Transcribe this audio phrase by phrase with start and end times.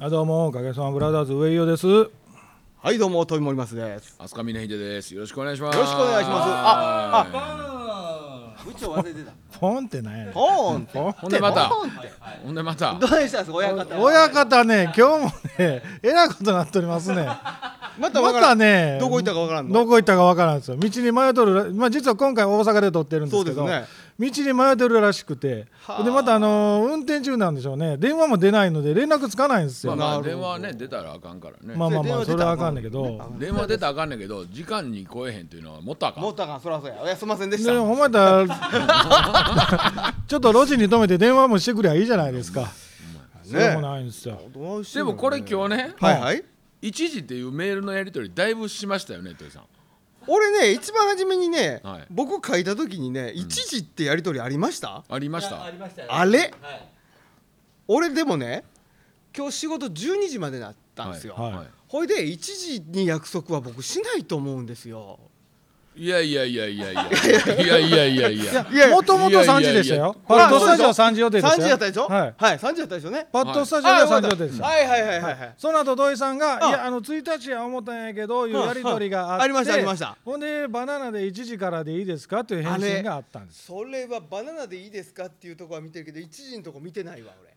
[0.00, 1.88] あどうもおかげさまブラザーズ上井尾です。
[1.88, 4.14] はいどうも富森松です。
[4.16, 5.12] 飛鳥峰秀です。
[5.12, 5.76] よろしくお願いします。
[5.76, 6.48] よろしくお願いします。
[6.52, 7.26] あ
[8.56, 9.32] あ、部長忘れてた。
[9.58, 10.98] ポンってなんやねんポーンって。
[11.00, 11.68] ほんでまた。
[11.68, 12.12] ポーンって。
[12.44, 12.94] ほんでまた。
[12.94, 13.08] ど。
[13.08, 13.56] うでしたんですか？
[13.56, 17.24] 親方親方ね今日もねえらいことなっておりますね。
[17.24, 17.42] ま
[17.98, 19.74] またねどこ行ったかわからんの？
[19.74, 20.76] どこ行ったかわからんですよ。
[20.76, 23.56] 道に迷っとるらまあ実は今回大阪で撮ってるんですけど。
[23.56, 25.66] そうですね道に迷ってるらしくて。
[25.82, 26.02] はあ。
[26.02, 27.96] でまたあのー運転中なんでしょうね。
[27.96, 31.76] 電話も出ないので連絡つかないんですよ、まあまあ電話ね出たらあかんからね。
[31.76, 33.32] まあまあまあ電話出たらそれはあかんねんけど。
[33.38, 36.22] 電話出たらあかんねんけど時間に来えへんっていうのはもっとあかん。
[36.24, 36.60] もっとあかん。
[36.60, 37.00] そらそうや。
[37.00, 37.72] おやすみませんでした。
[37.72, 42.72] でほんまやったら ちょっと路地に止めて電話もしてくりゃいいじゃないですか、
[43.44, 44.40] そうもないんですよ。
[44.94, 46.44] でもこれ今日ね、はいはい。
[46.82, 49.62] 一時っていうメールのやり取りだいぶしましたよね、トイさん。
[50.28, 52.06] 俺ね一番初めにねはい。
[52.10, 55.02] 僕書いた時にね一時ってやり取りありました？
[55.08, 55.64] ありました？
[55.64, 56.38] ありましたよあれ？
[56.38, 56.88] はい。
[57.88, 58.64] 俺でもね
[59.36, 61.34] 今日仕事12時までなったんですよ。
[61.34, 61.52] はい。
[61.52, 61.66] はい。
[61.88, 65.18] ほいで1時に約束は僕しないと思うんですよ
[65.96, 67.02] いやいやいやいやいや。
[67.02, 68.88] いやいやいやいや。
[68.90, 70.14] もともと3時でしたよ。
[70.28, 71.50] パッドスタジオは3時予定ですよ。
[71.50, 72.06] 3時だったでしょ？
[72.06, 72.34] はい。
[72.38, 73.26] 3時やったでしょね。
[73.32, 80.16] パッドスタジオでは3時予定ですはいはいはいはいその後土井さんが「いやあの1日は思ったんやけど」いうやり取りがあありましたありました。
[80.24, 83.64] ほんで「バナナで1時からでいいですか?」という返信があったんです。
[83.66, 87.47] それは「バナナでいいですか?」っていうとこは見てるけど1時のとこ見てないわ俺。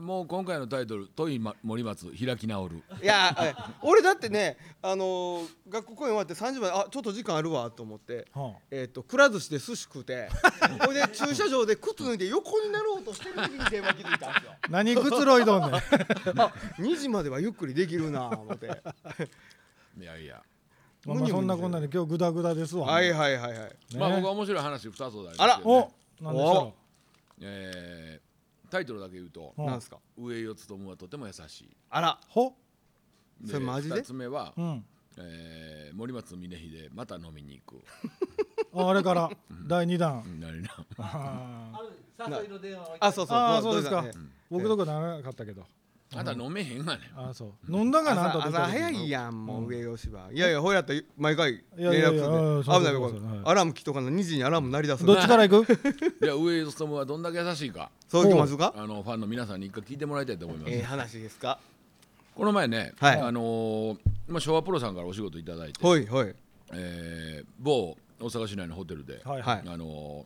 [0.00, 2.82] もう今回のタイトル、トイ森松開き直る。
[2.90, 10.28] 俺いやえ俺だってねあのー学校公演終わって3時まであちょっと時間あるわと思ってはえっとくら寿司で寿司食うて
[10.84, 14.52] ほいで駐車場で靴脱いで横になろうとしてる時に電話気づいたんですよ。
[14.52, 15.80] あ 何くつろいどんねん。
[16.40, 18.66] あ2時まではゆっくりできるなぁ思って。
[20.00, 20.42] いやいや。
[21.04, 23.60] まあまあそんなこんなで今日グダグダですわ、はいはいはいはい。
[23.60, 25.60] ねまあ僕は面白い話2つありますけあら。
[25.64, 26.74] おなんでしょ
[27.40, 28.25] えー
[28.70, 29.66] タイトルだけ言うとうん。
[29.66, 31.76] なんですか「上与勉はとても優しい。
[31.90, 32.18] あら。
[32.22, 32.54] うほ」
[33.46, 34.84] それマジで？2つ目は、うん。
[35.18, 37.82] えー森松峰秀また飲みに行く。
[38.74, 39.30] ああれから
[39.66, 40.22] 第2弾。
[40.24, 40.44] うん
[40.98, 42.40] あある。
[42.40, 43.36] 誘いの電話をあそうそう。
[43.38, 44.04] あーそうですか。
[44.50, 45.66] 僕とこならなかったけど
[46.14, 46.24] あん。
[46.24, 47.00] た飲めへんがね。
[47.16, 47.72] ああそう。
[47.72, 55.72] 飲んだかなと朝朝早いやんもう上吉は、いやいやほやったら毎回い連やする危ないよそうそうはいアラーム切っとかな2時にアラーム鳴り出すどっちから行く？
[56.22, 57.90] いや上与勉はどんだけ優しいか。
[58.08, 58.72] そういきますか？
[58.76, 61.58] あのファンの皆さんに一回聞いてもらいたいと思います、ええ話ですか？
[62.34, 63.20] この前ね、はい。
[63.20, 66.32] あのーまあ、昭和プロさんからお仕事いただいて、ほいほい。
[66.72, 69.28] えー某大阪市内のホテルで、あ
[69.76, 70.24] の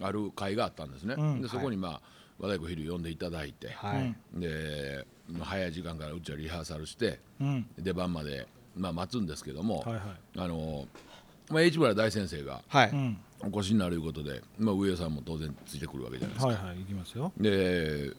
[0.00, 1.42] ーある会があったんですね、うん。
[1.42, 2.00] でそこにまあ
[2.38, 5.04] 和太鼓昼呼んでいただいて、はい、でまあ
[5.42, 7.66] 早い時間からうちはリハーサルしてうん。
[7.78, 8.46] 出番まで、
[8.76, 10.02] まあ、待つんですけども、はいはい。
[10.38, 10.86] あの
[11.50, 12.62] まあ、H 村大先生が
[13.42, 16.52] お越しになるいうことで、まあ、上与さんも当然ついてくるわけじゃないですか。
[16.52, 17.32] はいはい行きますよ。
[17.38, 18.12] で、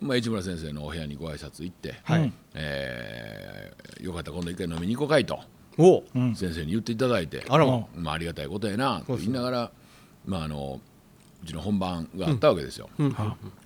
[0.00, 2.32] まあ、H 村先生のお部屋にご挨拶行って、はい。
[2.54, 5.40] えーよかったら今度一回飲みに行こうかいと
[5.76, 6.04] お。
[6.14, 6.34] うん。
[6.34, 9.70] 先生に言っていただいて、あらままあ、ありがたいことやなと言いながら、
[10.24, 10.80] まあ、あの
[11.42, 12.88] うちの本番があったわけですよ。
[12.98, 13.14] うん。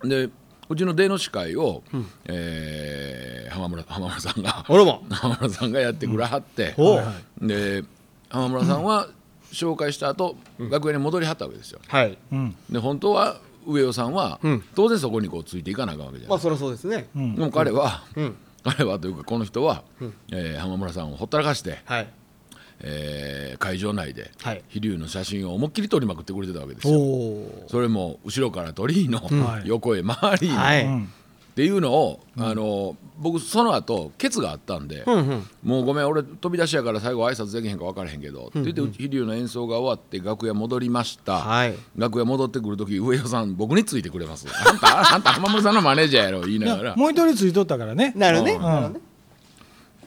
[0.08, 0.28] で
[0.72, 1.82] うちの出の司会を、
[2.26, 7.12] えー浜村浜村さんが 浜村さんがやってくれはって、おはいは
[7.42, 7.46] い。
[7.46, 7.84] で
[8.30, 9.08] 浜村さんは
[9.52, 10.36] 紹介した後、
[10.70, 11.78] 楽屋に戻りはったわけですよ。
[11.86, 12.16] はい。
[12.32, 12.56] うん。
[12.70, 14.64] で本当は上尾さんは、うん。
[14.74, 16.30] 当然そこにこうついていかなあかんわけじゃない。
[16.30, 17.08] まあそりゃそうですね。
[17.14, 17.34] うん。
[17.36, 18.34] でも彼は、うん。
[18.64, 19.82] 彼はというかこの人は、
[20.30, 22.08] えー浜村さんをほったらかして、はい
[22.82, 24.62] えー会場内で、はい。
[24.68, 26.98] 飛龍の写真を思いっきり撮りまくってくれてたわけですよ。
[26.98, 29.68] おそれも後ろから鳥居のはい。
[29.68, 30.84] 横へ回り、はい。
[30.86, 31.04] うん。
[31.04, 35.46] っていうのを、あの僕その後ケツがあったんで、うんうん。
[35.62, 41.74] もうごめん俺飛び出しやから最後挨拶できへんか分からへんけど、って言って飛龍の演奏が終わって楽屋戻りました、はい。
[41.94, 44.48] 楽屋戻ってくる時上尾さん僕についてくれます。
[44.48, 46.90] あんたあんた浜村さんのマネージャーやろ言いいながら。
[46.90, 48.14] やもう一人ついとったからね。
[48.16, 48.52] なるね。
[48.54, 48.62] うん。
[48.62, 49.00] なるね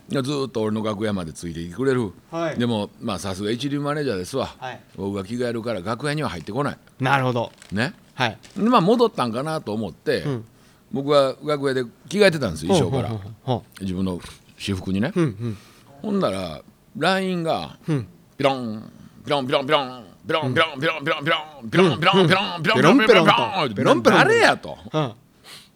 [0.10, 2.58] ずーっと俺の楽屋までついてきてくれる、はい。
[2.58, 4.80] でもまあさすが一流マネージャーですわ、はい。
[4.96, 6.78] 僕が着替えるから楽屋には入ってこない。
[7.00, 7.52] なるほど。
[7.72, 7.94] ね？
[8.14, 8.38] はい。
[8.56, 10.46] でまあ戻ったんかなと思って、ん。
[10.92, 13.02] 僕は楽屋で着替えてたんですよ衣装か
[13.46, 14.20] ら、自分の
[14.58, 15.58] 私服にね、ううんうん。
[16.02, 16.62] ほんなら
[16.98, 18.08] LINE がうん。
[18.38, 18.92] ピロン
[19.26, 24.78] ピロンピロンピロンピロンピロンピロンピロンピロンピロンピロンピロンピロンピロンピロンピロンピロンペロンペロン誰やと。
[24.94, 25.14] うん。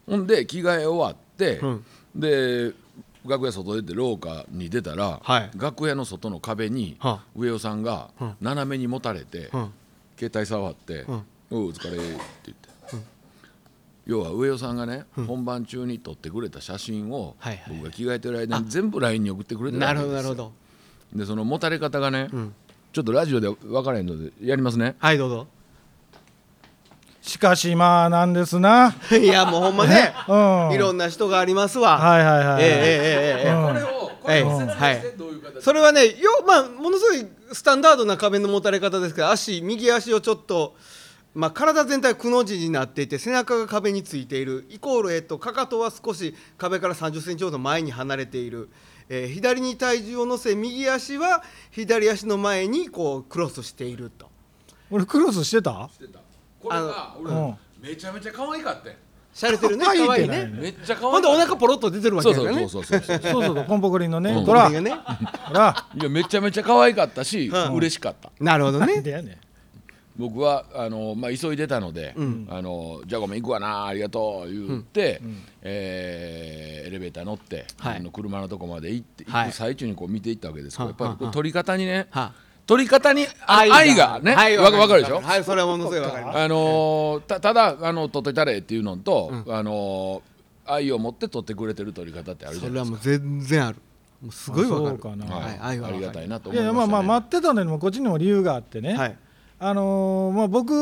[0.07, 1.85] ほんで着替え終わって、うん。
[2.15, 2.73] で
[3.25, 5.51] 楽屋外出て廊下に出たら、はい。
[5.55, 9.73] 楽屋の外の壁には上尾さんがうん斜めに持たれて、うん
[10.17, 12.03] 携帯触ってうん「お疲れ」って
[12.45, 12.69] 言って、
[14.05, 17.37] 要は上尾さんがね、本番中に撮ってくれた写真を、
[17.69, 20.21] 僕が着替えてる間に全部 LINE に送ってくれてたなわけですよ。
[20.23, 20.51] るほどなるほ
[21.15, 21.19] ど。
[21.19, 22.53] でその持たれ方がね、ん。
[22.91, 24.95] ちょっとラジオで分からへんのでやりますね。
[24.99, 25.47] はいどうぞ
[27.29, 28.95] しかしまあなんですな。
[29.13, 30.33] いやもうほんまね、 う
[30.71, 31.97] ん、いろんな人がありますわ。
[31.97, 32.69] はいはいはい、え、え、
[33.45, 35.03] え、え、い、はい、
[35.61, 40.75] それはねよまあものすごいスタンダードな壁の持たれ方ですけど足右足をちょっと
[41.35, 44.65] まあ、体全体くの字になっていて背中が壁についている。
[44.69, 48.69] イコール、えっと、かかとは少し壁から3 0センチほど前に離れている、
[49.09, 54.27] えー、左に体重を乗せ右足は左足の前にこうクロスしていると。
[54.89, 55.87] 俺クロスしてた？
[55.93, 56.19] してた。
[56.61, 57.55] これが俺うん。
[57.81, 58.95] めちゃめちゃ可愛かったよ
[59.33, 60.59] しゃれてるね可愛い可愛いってないね。
[60.59, 62.67] めっちゃ可愛ほんでおかった腹ポロッと出てるわけそうだよね。
[62.67, 63.43] そうそうそうそうそう。
[63.43, 64.45] そうそうポンポコリンのね、うん。
[64.45, 64.63] ほら。
[64.63, 64.91] これがね。
[64.91, 65.87] ほら。
[65.95, 67.73] いやめちゃめちゃ可愛かったし、うん。
[67.75, 68.31] 嬉しかった。
[68.39, 69.01] なるほどね。
[69.01, 69.37] でやね
[70.17, 72.47] 僕はあの、まあ、急いでたので、うん。
[72.49, 75.21] あのじゃあごめん行くわなありがとう言って、
[75.61, 77.97] えーエレベーター乗って、はい。
[77.97, 79.45] あの車のとこまで行って、はい。
[79.45, 82.33] 行く最中にこう見ていったわけですけど、はやっぱりこうは取り方にね、は
[82.69, 86.37] 取り方にあ愛がね、はいわわかるでしょ、はいそれはものすごいわかります。
[86.37, 93.09] あのーたただあの取っといたれっていうのと、あのー愛を持って取ってくれてる取り方ってあるじそゃないですか。
[93.09, 93.77] れはもう全然ある。
[94.21, 95.17] もうすごいわかる。
[95.17, 96.93] な、はいはい愛はありがたいなといやい思いました、ね。
[96.93, 99.17] やまあまあ待ってたのにもこっちにも理由があってね、はい。
[99.57, 100.73] あのーまあ、僕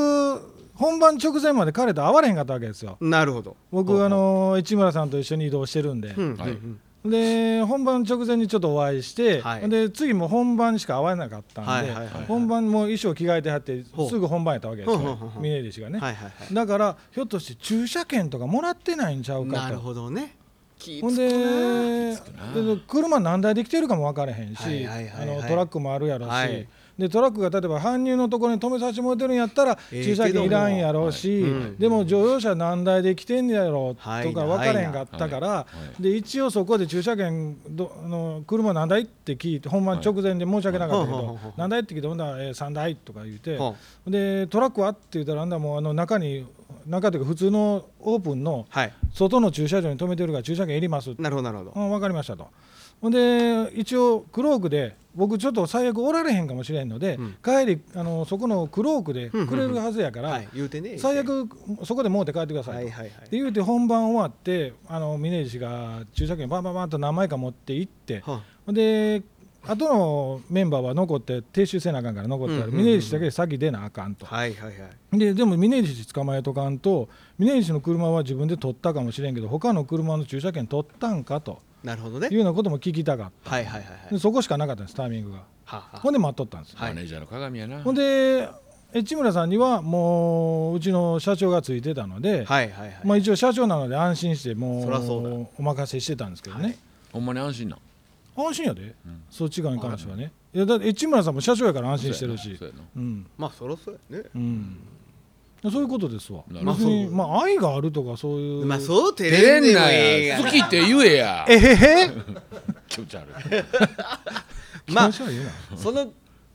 [0.76, 2.98] 本番直前まで彼と会われへんかったわけですよ。
[3.00, 3.56] なるほど。
[3.72, 6.36] 僕あのー市村さんと一緒に移動してるんで、うん。
[6.36, 6.50] はい。
[6.50, 9.70] うんで本番直前にちょっとお会いして、はい。
[9.70, 16.54] で次も本番しか会わなかったんで、はいはいはい本番も衣装着替えてはってすぐ本番やったわけですよ峰岸がね、はいはいはい。
[16.54, 19.62] だからひょっとして駐車券とかもらってないんちゃうかと。
[19.64, 20.36] なるほどね。
[20.80, 22.18] 気ほんでで
[22.88, 25.38] 車何台で来てるかも分からへんし、はいはいはいはい。
[25.40, 31.46] あのトラックもあるやろし、はいでトラックが例えば搬入のところに止めさせてもらってるんやったらええ駐車券いらんやろうし、
[31.78, 34.28] でも乗用車何台で来てんやろうはい。
[34.28, 35.68] とか分からへんかったから、は
[36.00, 36.04] い。
[36.04, 43.76] で一応そこで駐車券どあの車何台って聞いて本番直前で申し訳なかったけど、何台って聞いてほんなら、えー、3台とか言って、ほ
[44.08, 46.48] でトラックはって言ったらあんだもうあの中に
[46.88, 48.94] 中というか普通のオープンのはい。
[49.14, 51.72] 外の駐車場に止めてるから駐車券いりますなるほどなるほど。
[51.76, 52.50] うん、分かりましたと。
[53.02, 57.36] ほんで一応クロークで僕ちょっと最悪おられへんかもしれんので、うん。
[57.44, 61.50] 帰りあのそこのクロークでくれるはずやから、はい言うてね最悪
[61.84, 62.80] そこでもうて帰ってくださいと。
[62.84, 63.30] はいはいはい。
[63.30, 69.24] で言うて本番終わってあの峰岸が駐車券バンバンバンと何枚か持って行ってはほんで
[69.64, 74.26] 後のメンバーは残って停止せなあかんから残って峰岸だけ先出なあかんと。
[74.26, 75.18] はいはいはい。
[75.18, 77.10] ででも峰岸捕まえとかんと
[77.40, 82.28] 峰岸の車は自分で取ったかもしれんけど他の車の駐車券取ったんかとなるほどね。
[82.28, 83.50] いうようなことも聞きたかった。
[83.50, 84.14] はいはいはいはい。
[84.14, 85.38] でそこしかなかったんですタイミングが。
[85.66, 86.74] ははほんで待っとったんです。
[86.74, 86.94] よ、はい。
[86.94, 87.82] マネージャーの鏡やな。
[87.82, 88.50] ほんで
[88.94, 93.00] 市村さんにはもううちの社長がついてたので、はいはいはい。
[93.04, 96.78] まあ、一応社長なので安心してもそらそうだうお任せしてたんですけどね、はい。
[97.14, 97.80] ほんまに安心なん？
[98.36, 98.96] 安心やで、
[99.30, 100.32] そっち側に関してはね。
[100.54, 102.56] いやだって市村さんも社長やから安心してるし。
[102.58, 102.82] そうやな。
[102.96, 103.28] うん。
[103.38, 104.24] まあそろそろやね。
[104.36, 104.78] うん
[105.64, 106.44] そういうことですわ。
[107.12, 108.66] まあ愛があるとかそういう。
[108.66, 111.46] まあそう照照れんなれんでもええ好きって言えや。
[111.50, 112.10] えへへ。
[112.88, 113.34] 気持ち悪い。
[114.94, 116.14] まあその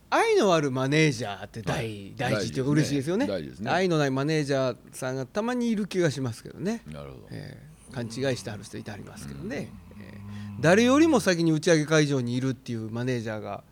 [0.09, 3.27] 愛のあるマネージャーって大大事っていうか嬉しいですよね。
[3.27, 3.71] 大事ですね。
[3.71, 7.27] 愛のないマネージャーさんがたまにいる気がしますけどね、なるほど。
[7.31, 10.23] えー勘違いしてある人いてありますけどね、えー
[10.59, 13.63] 誰よりも先に打ち上げ会場にいるっていうマネージャーが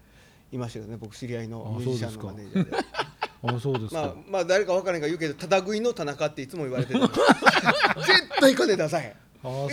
[0.52, 2.78] いましたけどね僕知り合いのあミュージシャンのマネージャーで
[3.44, 7.00] あそうですか、まあまあ誰か分からんから言うけどただ食いの田中っていつも言われてる。
[8.06, 9.14] 絶対金出さへん。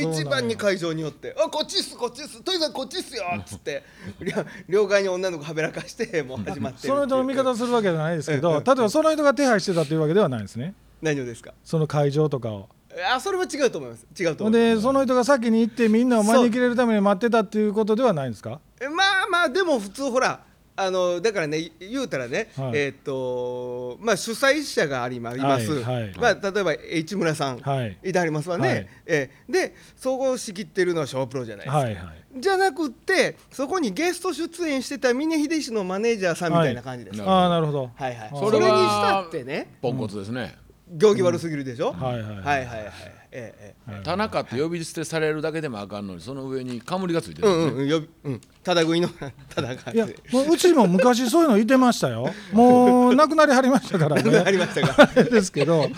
[0.00, 3.82] 一番に会場によって「あこっちっすこっちっすトイさんこっちっすよ」っつって
[4.18, 4.32] 両
[4.66, 10.72] 両側に女の子はべらかしてもう始まってその人の味方するわけじゃないですけど例えばその人が手配してたというわけではないんですね。
[11.02, 11.52] 何をですか？
[11.62, 12.70] その会場とかを。
[13.12, 14.06] あそれは違うと思います。
[14.18, 14.76] 違うと思います。
[14.76, 18.60] でその人が先に行ってみんなを招き入れるために待ってたっていうことではないんですか？
[18.80, 20.40] えまあまあでも普通ほら
[20.80, 22.72] あのだからね言うたらね、はい。
[22.74, 26.12] えーっとまあ主催者があります、はいはい。
[26.16, 27.98] まあ、例えば市村さん、はい。
[28.04, 28.86] いてはりますわね、はい。
[29.06, 32.40] えーで総合仕切ってるのはショープロじゃないですか、はいはい。
[32.40, 37.90] じゃなくってそこにゲスト出演してた峰秀氏のマネージャーさんみたいな感じです、はいはいああなるほど。
[37.94, 40.56] はいそそれにしたってねポンコツですね。
[40.90, 42.34] 行儀悪すぎるでしょ、はいはいはい。
[42.36, 42.92] はいはいはい
[43.30, 47.48] ええ田中って呼び捨てされるだけでもあかんのにその上に冠がついてる。
[47.48, 47.54] ね。
[47.54, 48.40] んうんよびうん。
[48.62, 49.08] ただ食いの
[49.48, 52.30] ただがいやもううちも昔そういうのいてましたよ。
[52.52, 55.88] もう亡くなりはりましたからあねりましたがあれですけど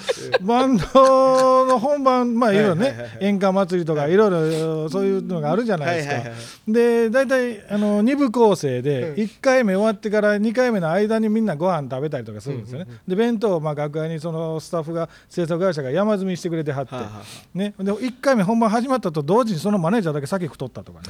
[0.42, 4.16] バンドの本番まあいろいろね演歌祭りとかい。
[4.16, 6.14] ろいろそういうのがあるじゃないですか。
[6.14, 12.86] はいはいはいで大体あの2部構成で1回目終わってから2回目の間にみんなご飯食べたりとかするんですよね。
[13.08, 16.94] で弁当をまあ楽屋にそのスタッフが制作会社が山積みしてくれてはって。
[16.94, 17.19] はあはあ
[17.54, 17.74] ね。
[17.78, 21.08] で1回目本番始まったと同時にそのマネージャーだけ先太ったとかね。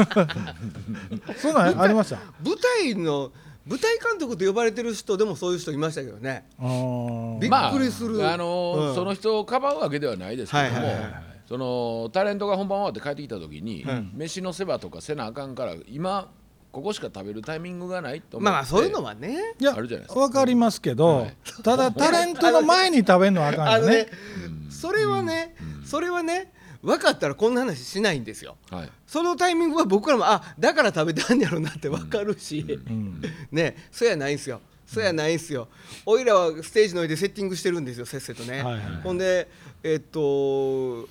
[1.36, 2.18] そういうのありました。
[2.44, 3.32] 舞台の
[3.66, 6.44] 舞台監督と呼ばれてる人でもそういう人いましたけどね。
[6.58, 8.18] びっくりする。
[8.18, 8.94] まああのーうん。
[8.94, 10.84] その人をかばうわけではないですけども、はい。
[10.84, 14.12] はいはいはいそのタレントが本番終わって帰ってきた時に、うん。
[14.14, 16.30] 飯の世話とかせなあかんから今
[16.70, 19.56] ここしか食べるタイミングがないと思ってまあまあそういうのはね。
[19.58, 20.20] いやあるじゃないですか。
[20.20, 21.36] わかりますけど、はい。
[21.64, 24.06] ただタレントの前に食べるのはあかんよね。
[24.38, 28.56] あのねそれはねそれはね分かったらこんな話しないんですよ。
[28.70, 28.90] はい。
[29.06, 33.22] そのタイミングは僕らもあだから食べたんやろうなって分かるし、うん。
[33.52, 34.60] ねそやないんすよ。
[34.86, 35.68] そやないんすよ。
[36.06, 39.48] おいらはステージの上でセッティングしてるんですよせっせとね、はいはいほんで
[39.82, 41.06] えっと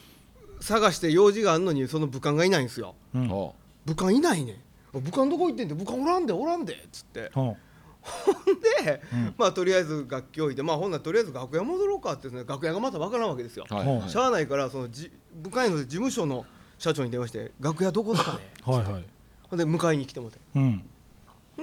[0.60, 2.96] 探して用事があんのにその武漢がいないんですよ。
[3.14, 3.30] うん。
[3.30, 3.54] お
[3.86, 4.60] 武漢いないね。
[4.98, 7.30] ん武漢どこ行ってんって武漢おらんでおらんでっつって。
[7.34, 7.56] ほ
[8.02, 9.02] ほんで、
[9.38, 13.88] まあとりあえず楽器置いてまあほんならとりあえず楽屋戻ろうかって、ね、楽屋がまた分からんわけですよ、はい。
[13.88, 14.10] はい。
[14.10, 16.46] しゃあないからそのじ武漢の事務所の
[16.78, 18.40] 社長に電話して「楽屋どこですかね?
[18.66, 19.06] うはいはい」
[19.50, 20.40] ほんで迎えに来てもらって。
[20.56, 20.84] うん。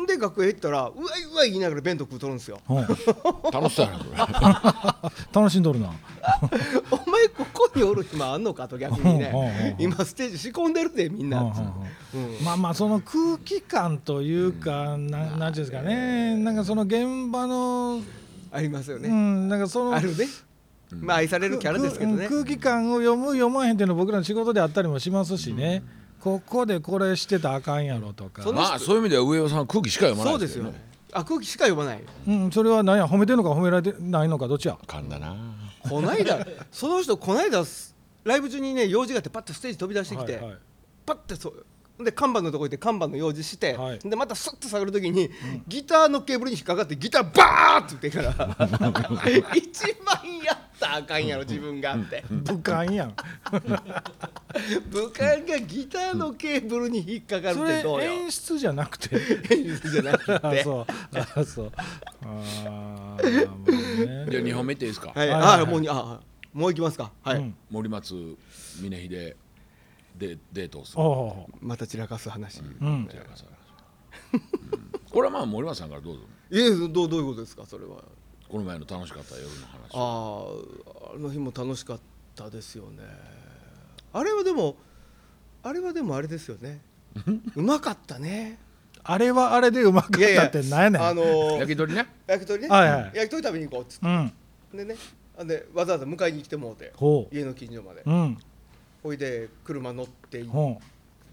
[0.07, 2.61] で楽屋行ったら「うわいうわい」言いながら弁当食うとるんですよ。
[3.51, 5.11] 楽しそうやなこれ。
[5.33, 5.91] 楽しんどるな
[7.77, 9.77] におる暇あんのかと逆にね。
[9.79, 11.41] 今ステージ仕込んでるでみんな。
[11.41, 11.53] ほう
[12.45, 16.37] まあまあその空気感というか、なん、なんていうんですかね。
[16.37, 18.01] なんかその現場の、
[18.53, 20.27] ありますよね、うんなんかそのあるね、
[20.93, 22.27] まあ愛されるキャラですけどね。
[22.27, 25.83] く空気感を読む読まへんっていうのは僕らの仕事であったりもしますしね、
[26.21, 28.51] ここでこれしてたらあかんやろとか。
[28.53, 30.81] まあそういう意味では上尾さんは空気しか読まなそうですよいですよ。
[30.81, 32.03] ねあ空気しか読まない。
[32.29, 34.79] うん、それは何や褒めてるのか褒められてないのかどっちや。
[34.87, 35.35] 噛んだな
[35.89, 37.65] こないだその人こないだ
[38.25, 40.59] ライブ中にね用事があってパッとステージ飛び出してきて、はいはい。
[41.07, 41.65] パッてそう
[42.05, 43.99] で看板のとこ行って看板の用事して、はい。
[43.99, 45.31] でまたスッと下がる時に、
[45.67, 49.57] ギターのケーブルに引っかかってギターバーッって言ってから。
[49.57, 52.23] 一番やったらあかんやろ自分がって。
[52.29, 53.15] 武漢やん。
[54.91, 58.11] 武漢がギターのケーブルに引っかかるってどうよ。
[58.11, 59.19] 演出じゃなくて。
[59.49, 60.33] じゃなくて。
[60.47, 60.87] あそう。
[61.41, 61.73] あそう
[62.27, 63.67] あーもう
[64.27, 64.31] ね。
[64.31, 66.21] じゃあ2本目いっていいですか、はい、はいはいあもうにあ
[66.53, 67.13] もう行きますか。
[67.23, 67.55] はい、うん。
[67.71, 68.37] 森松
[68.81, 69.09] 峰秀
[70.17, 71.03] でデートをする。
[71.03, 73.09] おうまた散らかす話、うん。
[73.11, 73.45] じゃあさ
[74.33, 74.41] うん。
[75.11, 76.21] これはまあ森松さんからどうぞ。
[76.51, 77.67] いえどうどういうことですか？
[77.67, 77.97] それは。
[78.49, 79.91] この前の楽しかった夜の話。
[79.93, 82.01] あああの日も楽しかっ
[82.35, 83.03] たですよね。
[84.13, 84.77] あれはでも
[85.63, 86.81] あれはでもあれですよね。
[87.57, 88.59] うまかったね
[89.09, 91.03] あれはあれでうまかったって何やねん。
[91.03, 92.07] あのー焼き鳥ね。
[92.27, 93.11] 焼き鳥ね、はいはい。
[93.15, 94.33] 焼き鳥食べに行こうっつっうん。
[94.73, 94.97] てでね
[95.39, 96.93] あでわざわざ迎えに来てもうて。
[96.97, 98.03] ほ家の近所まで。
[98.05, 98.39] ううん。
[99.03, 100.81] ほいで車乗っていほ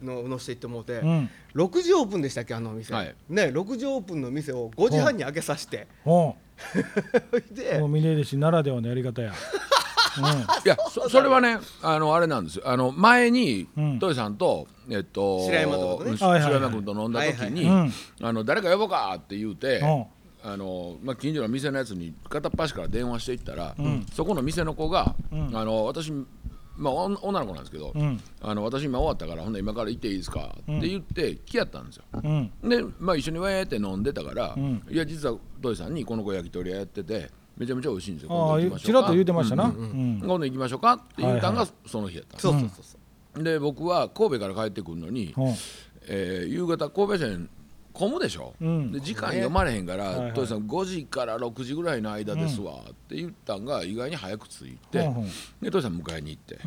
[0.02, 1.30] の乗せて行ってもうて、ううん。
[1.56, 3.16] 6時オープンでしたっけあのお店、はい。
[3.30, 5.88] ね6時オープンの店を5時半に開けさせて。
[6.04, 6.36] ほ
[7.32, 7.80] ほいうで。
[7.80, 9.34] もう峰岸ならではのやり方や。
[10.64, 12.64] いやそそれはねあのあれなんですよ。
[12.70, 14.00] あの前にうん。
[14.00, 16.18] トイさんとえっと白山とね。
[16.18, 17.88] 君と飲んだ時に、はいはい。
[18.20, 18.28] うん。
[18.28, 20.06] あの誰か呼ぼうかって言うて、うん。
[20.46, 24.06] あのまあ、近所の店のやつに片っ端から電話していったら、ん。
[24.14, 25.52] そこの店の子が、うん。
[25.56, 26.12] あの私、
[26.76, 28.20] まあ、おん女の子なんですけど、うん。
[28.42, 32.04] あの私今終わったからほんで今から行っていいですかって言って来やったんですよ。
[32.14, 32.52] うん。
[32.62, 34.84] で、まあ、一緒にウェーって飲んでたから、うん。
[34.90, 38.32] いや実は土井さんにこの子焼き鳥屋やっててめちゃめちゃ美味しいんですよ。
[38.32, 38.86] ああ今度行きましょうか。
[38.86, 39.66] ちらっと言うてましたな。
[39.66, 40.18] ううん。
[40.18, 40.20] ん。
[40.20, 43.00] 今度行きましょうかって言ったんはがその日やったんですそうそうそうそう
[43.36, 45.34] で僕は神戸から帰ってくるのに、
[46.08, 47.50] えー夕方神戸線
[47.94, 48.92] 混むでしょ、うん。
[48.92, 55.26] で時間読まれへんからはいはい「土井さん5時から6時ぐらいの間ですわ」って言ったんが意外に早く着いて、ほうほう
[55.64, 56.60] で土井さん迎えに行って、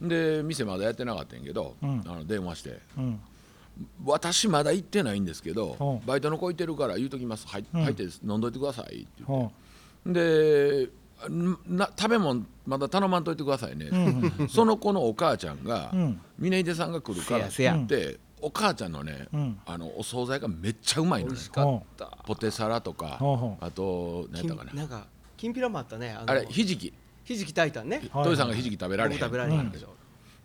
[0.00, 0.08] うん。
[0.08, 2.02] で店まだやってなかったんやけど、うん。
[2.06, 2.78] あの電話して。
[2.96, 3.20] うん
[4.04, 7.46] 「私まだ行ってないんですけど、バイトの子いてるから言うときます。
[7.48, 7.82] 入,、うん。
[7.84, 9.46] 入って飲んどいてください」って言って。
[9.46, 9.52] ほ
[10.12, 10.90] で
[11.28, 13.90] な食べ物まだ頼まんといてくださいね、
[14.48, 16.20] その子のお母ちゃんが、うん。
[16.38, 19.58] 峰秀さんが来るからってせや言って、お母ちゃんのね、うん。
[19.66, 22.18] あのお惣菜がめっちゃうまいのね美味しかった。
[22.24, 23.64] ポテサラとかほうほう。
[23.64, 24.72] あと何やったかな。
[24.72, 26.16] なんかきんぴらもあったね。
[26.26, 26.92] あれひじき。
[27.24, 28.02] ひじき炊いたんね。
[28.12, 29.18] はい土井さんがひじき食べられへん。
[29.18, 29.70] 僕食べられへん。
[29.70, 29.88] でしょ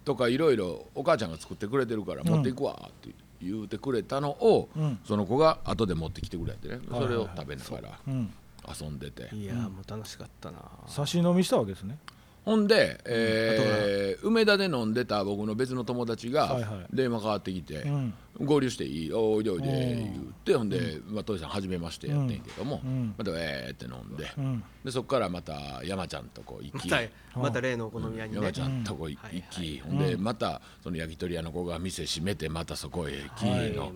[0.05, 3.09] とかいろいろお母ちゃんが作ってくれてるから持っていくわって
[3.41, 4.99] 言うてくれたのを、うん。
[5.05, 6.79] その子が後で持ってきてくれてね。
[6.89, 7.99] はいそれを食べながら。
[8.07, 8.33] ううん
[8.79, 10.59] 遊んでて、いやーもう楽しかったな。
[10.87, 11.97] 差し飲みしたわけですね。
[12.45, 16.95] ほんで、えー梅田で飲んでた僕の別の友達がはいはい。
[16.95, 23.15] 電話かかってきて、うん合流していいおいでおいでうん言ってほんで、まあ、さん初めましてやってんけども、うん。
[23.17, 24.63] またえーって飲んで、うん。
[24.83, 28.37] でそこからまた山ちゃんとこ行き、またまた例のお好み屋にね。
[28.37, 29.79] 山ちゃんとこ行うんき、はい。
[29.79, 33.71] ほんでまたその焼き鳥屋の子が店閉めてまたそこへ行きはい。
[33.71, 33.91] の、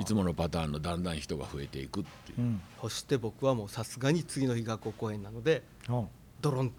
[0.00, 2.40] い、つものパターンのだんだん人が増えていくっていう。
[2.40, 2.42] う。
[2.42, 2.60] ん。
[2.80, 6.08] そして僕はもうさすがに次の日学校公演なのでほ
[6.40, 6.76] ドロンと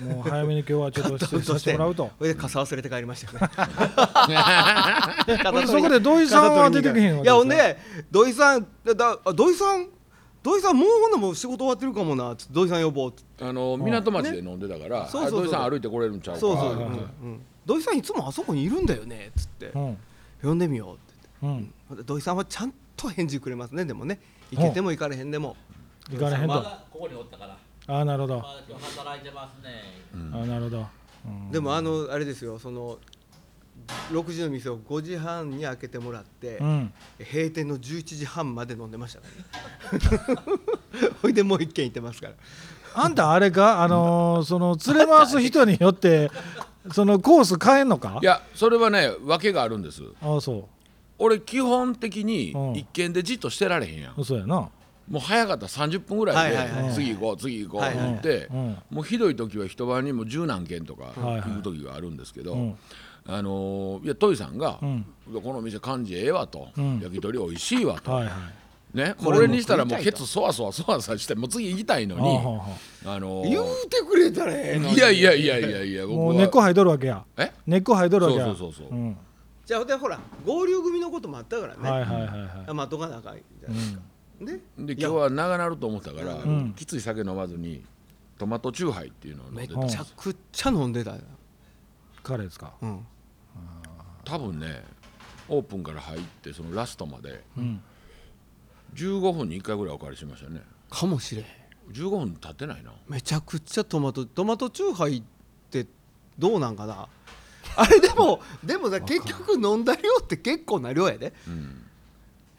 [0.00, 2.10] もう早めに今日はちょっと失礼させてもらうと。
[2.18, 3.50] それで傘忘れて帰りましたよね。
[5.44, 7.76] ほんでそこで土井さんは出てけへんわけいやほんで
[8.10, 9.88] 土井さんだだあ土井さん
[10.42, 15.40] 土井さんもうほんなもう仕事終わってるかもなつって土井さん呼ぼうあの港町で飲んでたから、そうそうそう。
[15.40, 16.40] あ土井さん歩いてこれるんちゃうか。
[16.40, 16.78] そうそう、うん。
[16.78, 17.40] うん。
[17.64, 19.66] 土井さんいつもあそこにいるんだよねっつって。
[19.66, 19.98] うん。
[20.42, 22.04] 呼んでみようってうん。
[22.04, 23.84] 土井さんはちゃんと返事くれますね。
[23.84, 24.18] でもね
[24.50, 25.56] 行けても行かれへんでも。
[26.10, 26.48] 行かれへんと。
[26.48, 27.56] まだここにおったから
[27.88, 28.36] ああなるほど。
[28.36, 29.70] まだ今日働いてますね。
[30.32, 30.86] ああなるほど。
[31.26, 31.50] うん。
[31.50, 32.58] でもあのあれですよ。
[32.58, 32.98] その
[34.12, 36.92] 6時の店を5時半に開けてもらって、うん。
[37.18, 39.26] 閉店の11時半まで飲んでましたか
[40.26, 40.42] らね。
[41.22, 42.34] ほいでもう一軒行ってますから。
[42.94, 43.82] あんたあれか？
[43.82, 46.30] あのーその連れ回す人によって
[46.92, 48.18] そのコース変えんのか？
[48.22, 50.02] いやそれはね訳があるんです。
[50.22, 50.68] ああそ
[51.18, 52.76] 俺基本的にうん。
[52.76, 54.14] 一軒でじっとしてられへんやん。
[54.16, 54.68] うそうやな
[55.12, 55.62] もう早かった。
[55.66, 56.94] ら30分ぐらいで、はいはいはい。
[56.94, 58.48] 次行こう次行こうって
[58.90, 62.78] もうひどい時は一晩にも十何軒とか行く時があるんですけど、うん。
[63.26, 65.06] あのーいやトイさんが、うん。
[65.42, 66.98] この店感じええわと、うん。
[67.00, 68.96] 焼き鳥美味しいわと、はいはい。
[68.96, 73.20] ね、これにしたらもうケツそわそわそわそわしてもう次行きたいのに、はあはあはあ。
[73.20, 74.94] のー言うてくれたらええのに。
[74.94, 76.24] いやいやいやいやいやあ僕は。
[76.24, 77.22] もう根っこ生えとるわけや。
[77.36, 77.52] え？
[77.66, 78.46] 根っこ生えとるわけや。
[78.46, 78.98] そうそうそうそう。
[78.98, 79.16] ん。
[79.64, 82.50] じゃあほんでほら合流組のこともあったからね、はいはいはいはい。
[82.66, 84.00] あ待っとかなあかんじゃないですか、
[84.44, 86.74] でで今日は長なると思ったから、ん。
[86.74, 87.84] きつい酒飲まずに
[88.38, 91.18] トマトチューハイっていうのを飲んめでちゃくちゃ飲んでたよ、
[92.22, 92.72] 彼ですか？
[92.82, 93.06] うん、
[94.24, 94.82] 多分ね
[95.48, 97.82] オープンから入ってそのラストまでうん。
[98.94, 100.60] 15分に1回ぐらいお借りしましたね。
[100.90, 101.46] かもしれへん。
[101.92, 102.92] 15分経ってないな。
[103.08, 105.22] めちゃくちゃトマトトマトチューハイっ
[105.70, 105.86] て
[106.38, 107.08] どうなんかな？
[107.74, 111.50] あれでもでもさ結局飲んだ量って結構な量やで、う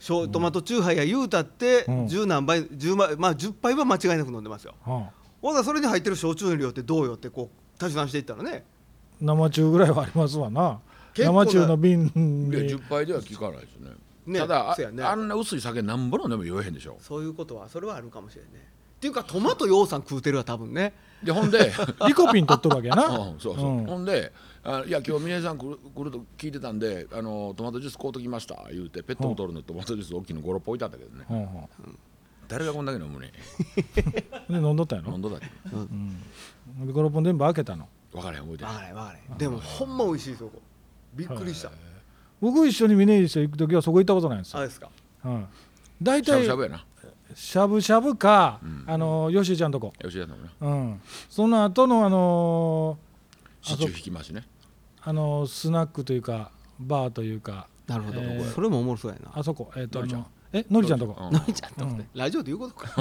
[0.08, 2.06] トマトチューハイや言うたってうん。
[2.08, 4.76] 10何杯10杯まあ10杯は間違いなく飲んでますよ。
[4.84, 8.64] はあほんならそれに入ってる焼酎の量ってどうよってこう足し算していったらね。
[9.20, 10.80] 生中ぐらいはありますわな。
[11.18, 12.12] 生中の瓶に。
[12.14, 13.90] 10杯では効かないですね。
[14.26, 15.04] ねただね。
[15.04, 16.98] あんな薄い酒なんぼ飲んでも酔えへんでしょ。
[17.02, 18.72] そういうことはそれはあるかもしれんね
[19.04, 20.94] っていうかトマトようさん食うてるわ多分ね。
[21.22, 21.74] でほんで。
[22.08, 23.04] リコピン取っとるわけやな。
[23.36, 23.86] うん、そうそう、うん。
[23.86, 24.32] ほんで
[24.64, 31.26] あ「いや今日峰井さん来る来ると聞いてたんであのトマトジュース買うときました」言うてペットボトルのトマトジュース大きいの56本置いてあったけどね。
[31.28, 31.70] ほうほ
[32.48, 33.34] 誰がこんだけ飲むね
[34.48, 35.12] う で飲んどったんやろ？
[35.12, 37.90] 飲んどだってで56本全部開けたの？
[38.14, 40.62] 分からへん覚えてない分かれ分かれでもほんま美味しいそこ。
[41.14, 41.72] びっくりした。
[42.40, 44.90] 僕一緒に峰岸と行く時はそこ行ったことないんですよ、あれですか。
[45.24, 45.46] はい、
[46.02, 46.86] 大しゃぶ体しゃぶやな
[47.36, 52.98] しゃぶしゃぶか、あの吉井ちゃんとこ、吉田さんもなうん、その後のあの
[53.62, 54.44] シチュー引きますね。
[55.02, 57.68] あのスナックというかバーというか。
[57.88, 59.32] なるほど、えーそれもおもろそうやな。
[59.34, 59.72] あそこ。
[59.76, 60.22] えっ、とあのりちゃん。
[60.22, 61.34] のえのりちゃんとこ、うん。
[61.34, 62.94] のりちゃんとこね、ラジオで言うことか。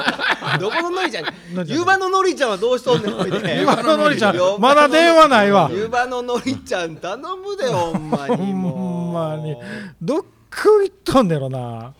[0.58, 1.24] どこののりちゃん？
[1.54, 3.36] のりちゃん湯葉ののりちゃんはどうしとんねんおいで。
[3.60, 4.36] 湯葉ののりちゃん。
[4.58, 5.68] まだ電話ないわ。
[5.70, 8.72] 湯葉ののりちゃん頼むでほんまにもう。
[8.78, 9.56] ほんまに。
[10.00, 11.58] どっく行っとんねやろな。
[11.58, 11.92] まあ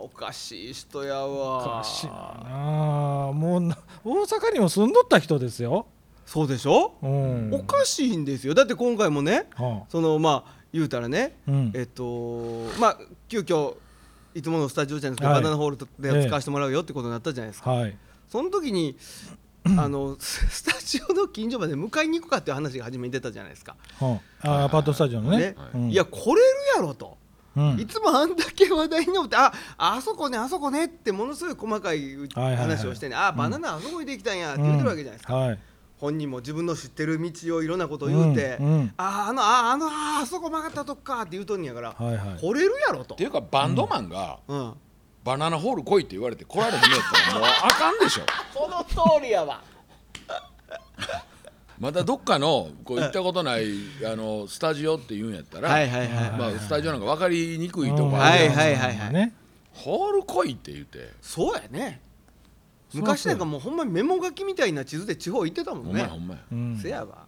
[0.00, 5.86] おかしい人やおわかしいなもうな大阪にも住んどった人ですよ、
[6.26, 8.54] そうでしょ、うん、おかしいんですよ。
[8.54, 11.72] だって今回もねはそのまあ言うたらね、あうん。
[11.74, 13.74] えっとまあ急遽
[14.34, 15.42] いつものスタジオじゃないですか、はい。
[15.42, 17.96] バナナホールで使わせてもらうよってことになったじゃないですか、はい。
[18.28, 18.96] その時に
[19.76, 24.50] あのススタジオの近所まで迎えに行くかっていう話が初めに出たじゃないですか、はあ。
[24.50, 25.38] あアパートスタジオのね。
[25.38, 25.56] ね。
[25.74, 25.90] うん。
[25.90, 26.40] いや来れる
[26.76, 27.18] やろと、
[27.60, 27.80] うん。
[27.80, 32.56] いつもあんだけ話題になってああそこねあそこねってものすごい細かいはいはいはい。
[32.56, 35.58] 話をしてね、あバナナあそこにできたんやって言ってるわけじゃないですか、はい。
[35.98, 38.66] 本人も自分の知ってる道をいろんなことを言うて、うん。
[38.66, 38.94] うん。
[38.96, 42.16] ああのああのああそこ曲がったとこかって言うとんやから、はい。
[42.16, 43.14] はい来れるやろと。
[43.14, 44.74] っていうかバンドマンがうん、
[45.24, 46.90] バナナホール来いって言われて来られへんやっ
[47.28, 48.22] たらもうあかんでしょ。
[48.54, 49.60] その通りやわ
[51.80, 53.64] またどっかのこう行ったことない
[54.04, 59.32] あのスタジオって言うんやったら、はいはいはいまあ、スタジオなんか分かりにくいとこうんあるやんはいはいはいはいね
[59.72, 61.10] ホール来いって言って。
[61.22, 62.00] そうやね。
[62.92, 66.02] 昔なんかもうほんまにメモ書きみたいな地図で地方行ってたもほんね。
[66.02, 66.40] んまやほんまや。
[66.52, 67.26] うんせやわ。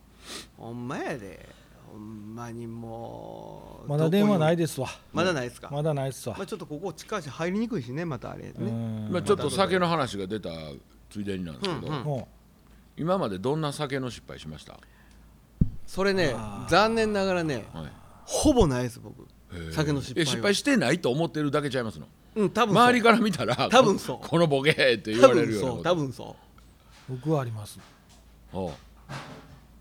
[0.59, 1.49] ほんまやで。
[1.93, 4.89] ほんまにもうまだ電話ないでですわ。
[5.13, 6.37] まだないですか、ままだないっすわ。
[6.41, 8.53] あ、ちょっとここ近いし入りにくいしねまたあれね。
[8.59, 9.09] うん。
[9.11, 10.51] まあ、ちょっと酒の話が出た
[11.11, 12.29] ついでになんですけど、
[13.03, 14.79] 今までどんな酒の失敗しました、
[15.87, 16.37] それね
[16.69, 17.85] 残念ながらねはい。
[18.25, 19.27] ほぼないです僕。
[19.73, 22.07] 酒の失敗失敗してないと思ってるだけちゃいますの？
[22.37, 24.19] うん多分周りから見たら多分そう。
[24.19, 25.91] ここのボケって言多われる分そうようなこと。
[25.91, 26.37] 多分そ
[27.11, 27.17] う。
[27.17, 27.81] 僕はあります。
[28.53, 28.71] おう。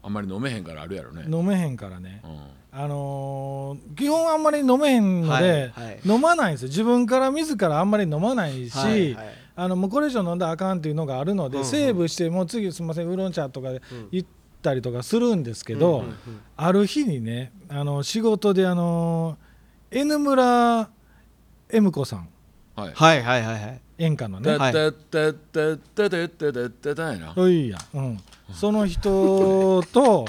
[0.04, 2.22] あんまり飲めへんからあるやろね、飲めへんからね。
[2.24, 2.40] うん。
[2.74, 11.70] あのー基本あんまり飲めへんので、はいはい飲まないんですよ自分から自らあんまり飲まないし、はいはいああのもうこれ以上飲んだらあかんっていうのがあるので、うんうん。
[11.70, 14.30] セーブしてもう次すみませんウーロン茶とかで行っ
[14.62, 16.16] たりとかするんですけど、うんうんうん。
[16.58, 19.38] ある日にねあの仕事であの
[19.92, 20.90] N 村
[21.70, 22.28] M 子さん。
[22.76, 22.94] はい。
[22.94, 23.82] はいはいはいはい。
[24.00, 24.58] 演歌のね。
[24.58, 24.72] はい。
[27.66, 28.18] いや、うん、
[28.52, 30.26] その人と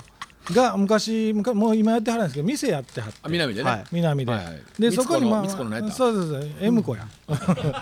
[0.50, 3.18] が昔昔もう今やってはるんですけど店やってはって。
[3.22, 3.84] あ南でね、はい。
[3.92, 4.62] 南で、はいはい。
[4.78, 7.06] でそこにまあそうそうそう M 子や。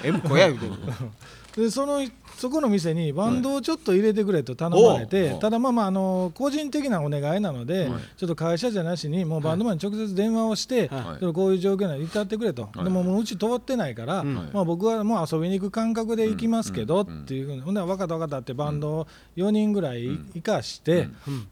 [0.05, 0.73] M 小屋言うてる
[1.57, 5.41] でそのそこの店にバンドをちょっと入れてくれと頼まれて、おう。
[5.41, 8.03] ただまあまああの個人的なお願いなので、はい。
[8.17, 11.33] ちょっと会社じゃなしにもうバンドマンに直接電話をして、はい。
[11.35, 12.85] こういう状況なので至ってくれと、はい。
[12.85, 14.35] でももううち通ってないから、ん。
[14.35, 21.09] まあ、僕はもう遊びに行く感覚で行きますけど、っていうふうにほんなら分かった分かったってバンドを4人ぐらい生かして、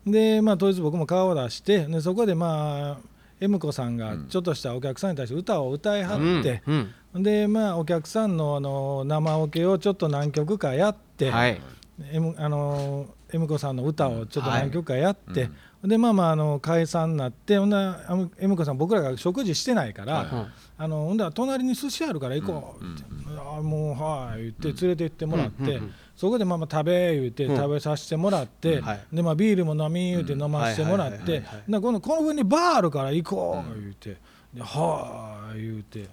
[0.07, 7.23] でまあ当日僕も顔を出してでそこでまあ M 子さんがちょっとしたお客さんに対して歌を歌いはって、うん。
[7.23, 11.61] でまあお客さんのあの生オケをちょっと何曲かやって、はい。
[12.13, 15.51] M, あの M 子さんの歌をちょっと何曲かやって、
[15.83, 18.01] でまあまああの解散になってほんな
[18.39, 20.27] M 子さん僕らが食事してないから、はい。
[20.79, 23.03] あのほんだら隣に寿司あるから行こうって、
[23.37, 25.81] あもうはい言って連れて行ってもらって、
[26.19, 29.01] そこでまあまあ食べ言って食べさせてもらって、はい。
[29.13, 34.17] でまあビールも飲み言うて飲ませてもらってこの上にバーあるから行こう言うて
[34.53, 36.09] 「ではーい」言うて、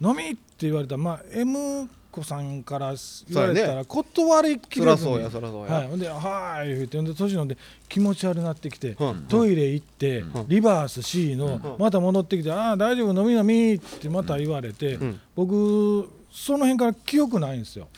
[0.00, 2.94] 飲み?」って言われたらまあ M 子さんから
[3.28, 5.12] 言われたら断りきそれずに。
[5.12, 7.02] はい、で「はーい」言うて。
[7.02, 9.26] で年飲んで気持ち悪くなってきて、うん。
[9.28, 15.20] トイレ行って、リバース C の、また戻ってきて「ああ大丈夫飲み飲み」ってまた言われて、ん。
[15.36, 17.88] 僕その辺から記憶ないんですよ。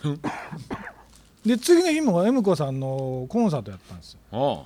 [1.45, 4.19] で次の日も M 子さんのコンサートやったんですよ。
[4.33, 4.65] お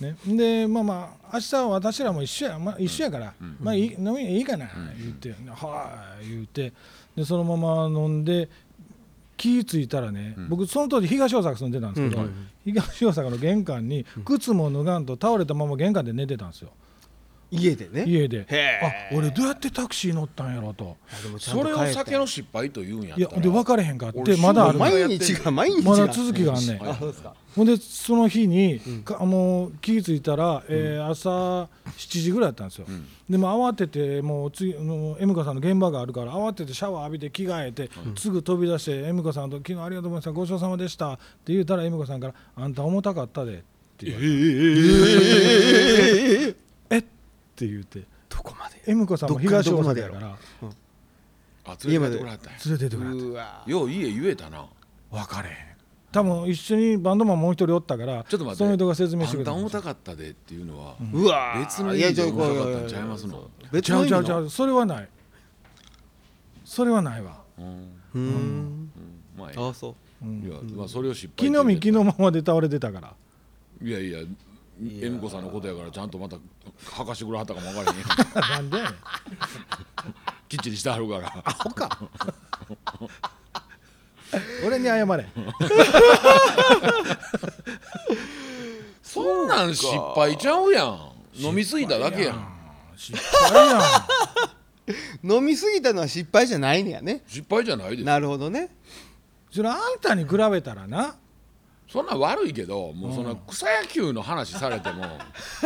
[0.00, 6.72] うね、でまあまあ明日は私らも一緒や、まあ、一緒やから、まあいい飲みいいかな、言って「はい」言うて。
[7.14, 8.48] でそのまま飲んで
[9.36, 12.48] 気ぃ付いたらね、僕その当時東大阪住んでたんですけど、うん。
[12.64, 16.70] 東大阪の玄関に靴も脱がんと倒れたまま玄関で寝てたんですよ
[17.50, 18.04] 家でね。
[18.06, 18.46] 家で。
[18.48, 20.96] へあ俺どうやってタクシー乗ったんやろと。
[21.38, 23.30] それを酒の失敗と言うんやったら。
[23.32, 24.78] いやで分かれへんかって俺まだある。
[24.78, 25.90] 毎毎日が毎日が。
[25.90, 26.88] まだ続きがあんねん。
[26.88, 27.34] あそうですか。
[27.54, 31.68] ほんでその日に、かもう気ぃ付いたら、えー朝7
[32.22, 32.86] 時ぐらいだったんですよ、
[33.30, 40.32] でも慌ててもう次あの M 子さんの現場があるから慌ててシャワー浴びて着替えて、すぐ飛び出して M 子さんと「昨日ありがとうございました。
[40.32, 43.56] ごちそうさまでした」って言うたら M 子さんから「あんた重たかったで」っ
[43.98, 44.32] て言われて
[46.50, 46.54] 「え
[47.54, 48.02] っ?」て言うて。
[48.28, 50.14] どこまで M 子さんも東大どこまでやろ？
[50.14, 50.36] 阪やから
[51.66, 52.58] あ連れてってくれはったんや。
[52.66, 53.62] 連れてってくれうわ。
[53.66, 54.66] よう家言えたな。
[55.10, 55.56] 分かれへん。
[56.10, 58.56] 多分一緒にバンドマンもう一人おったからちょっと待って。
[58.56, 63.48] その人が説明してくれたあんた重たかったでっていうのは、うわ別の意味で重たかったんちゃいますの？
[63.72, 64.24] 別ちゃうの意味の？
[64.24, 65.08] ちゃうちゃうそれはない。
[66.64, 67.66] それはないわ、うん。
[68.14, 68.90] うーん。
[69.38, 70.26] まああそう。
[70.26, 70.42] うん。
[70.42, 73.14] いやまあそれを失敗木の実木ののままで倒れてたから。
[73.82, 74.18] いやいや
[74.80, 78.94] 恵美子さんのことやからちゃんとまたはかしてくれはったかも分からへんなんでやねん。
[80.48, 81.44] きっちりしてはるから。
[84.66, 85.26] 俺に謝れ。
[89.02, 91.12] そんなん失敗ちゃうやん。
[91.36, 92.48] 飲みすぎただけやん。
[92.96, 93.82] 失敗やん。
[95.22, 97.22] 飲みすぎたのは失敗じゃないんやね。
[97.26, 98.04] 失敗じゃないです。
[98.04, 98.70] なるほどね。
[99.52, 101.14] それあんたに比べたらな
[101.88, 105.04] そんなん悪いけどもうそんな草野球の話されても。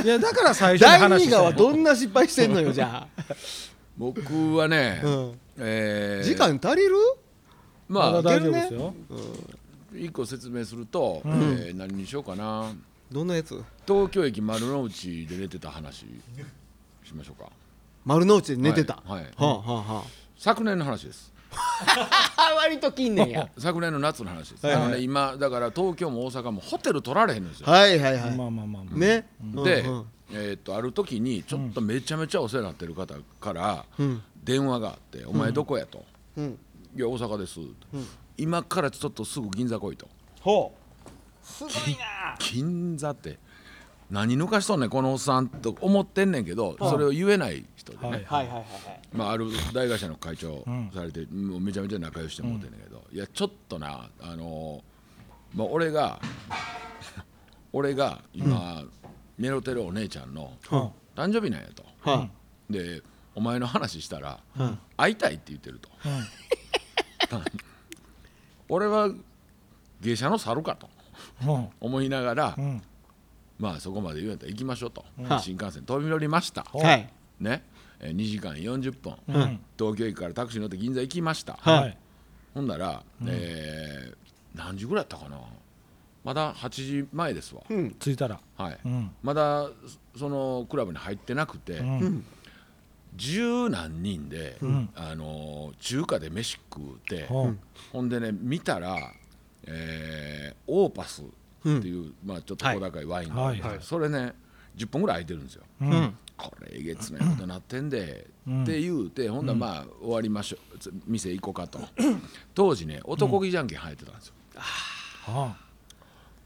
[0.05, 1.37] いやだから最初に第話した。
[1.37, 3.07] やん二がはどんな失敗してんのよじゃ
[3.97, 6.95] 僕はね、あ、うん、えー時間足りる？
[7.89, 8.95] まあ大丈夫ですよ、
[9.95, 11.29] 一個説明すると、ん。
[11.29, 12.73] えー何にしようかな。
[13.11, 13.61] どんなやつ？
[13.87, 16.05] 東京駅丸の内で寝てた話
[17.03, 17.51] しましょうか。
[18.05, 19.23] 丸の内で寝てた、はい。
[19.23, 19.25] はい。
[19.25, 20.05] はあはあは
[20.37, 21.33] 昨年の話です。
[21.37, 21.38] あ
[22.57, 23.49] 割と近年や。
[23.59, 24.83] 昨年の夏の話です、はいはい。
[24.85, 29.29] あのね今だから東京も大阪もホテル取られへんんですよ、はいはいはい、まあまあまあまあ、ね、
[29.65, 30.07] で、うんうん。
[30.31, 34.23] えーっとある時にちょっとめちゃめちゃお世話になってる方からうん。
[34.45, 36.05] 電話があって「お前どこや?」と。
[36.37, 36.59] うん
[36.97, 37.61] 「いや大阪です」
[38.37, 40.09] 今からちょっとすぐ銀座来い」と。
[40.41, 40.89] ほう。
[41.45, 43.39] すごいな「銀座って
[44.11, 48.57] 何抜かしとんねんこのおっさん」と思ってんねんけどそれを言えない人でね、はいはいはいはい。
[48.57, 48.65] はい
[49.13, 50.91] まあ、ある大会社の会長ん。
[50.95, 54.83] されて、もうめちゃめちゃ仲良ししてもうてんねんけど、いやちょっとなあの
[55.55, 56.21] まあ、俺が
[57.73, 58.85] 俺が今、
[59.39, 61.85] メロテるお姉ちゃんのは誕生日なんやと。
[62.03, 62.29] は
[62.71, 63.03] で
[63.35, 64.79] お前の話したら、うん。
[64.97, 65.89] 会いたいって言ってると。
[67.31, 67.45] あうん。
[68.69, 69.11] 俺は
[70.01, 70.89] 芸者の猿かと
[71.47, 71.69] うん。
[71.81, 72.83] 思いながら、うん
[73.59, 75.39] まあそこまで言うんやったら行きましょうと、うん。
[75.41, 76.79] 新幹線飛び乗りました、い。
[76.79, 77.11] はい。
[77.41, 77.65] ね、
[78.01, 79.61] えー2時間40分、うん。
[79.79, 81.97] 東京駅からタクシー乗って銀座行きました、はい。
[82.55, 84.17] ほんなら、えー
[84.55, 85.39] 何時ぐらいやったかな。
[86.25, 87.91] まだ8時前ですわ、うん。
[87.99, 88.41] 着いたら。
[88.57, 89.11] はい、うん。
[89.23, 89.69] まだ
[90.17, 92.25] そのクラブに入ってなくて、うん。
[93.17, 94.91] 十何人で、ん。
[94.95, 97.59] あの中華で飯食うて、うん。
[97.93, 98.97] ほんでね見たら、
[99.65, 101.23] えーオーパス
[101.61, 103.61] っていう、まあ、ちょっと小高いワインがはい。
[103.61, 104.35] はいそれね
[104.77, 105.65] 10本ぐらい空いてるんですよ。
[105.81, 106.17] うん。
[106.37, 108.63] これえげつないことなってんで、うん。
[108.63, 110.79] って言うてほんだらまあ終わりましょう。
[110.79, 111.81] つ店行こうかと。
[112.55, 114.35] 当時ね男気じゃんけん流行ってたんですよ、
[115.27, 115.57] は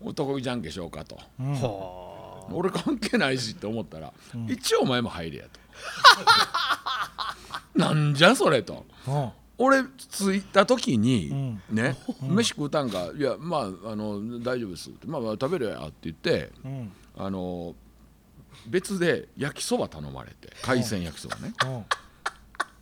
[0.01, 1.19] 男気じゃんけんしようかと。
[2.51, 4.13] 俺関係ないしって思ったら、
[4.49, 5.61] 一応お前も入れやと。
[7.79, 8.85] なんじゃそれと。
[9.07, 9.31] うん
[9.65, 11.63] 俺着いた時に、うん。
[11.71, 16.93] ね、飯食うたんかいやまああの大丈夫ですってまあまあ食べるやって言ってうん。
[17.17, 17.75] あの
[18.67, 21.55] 別で焼きそば頼まれて海鮮焼きそばね。
[21.65, 21.85] うん。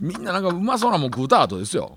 [0.09, 1.95] みんななんかうまそうなもん食うた後ですよ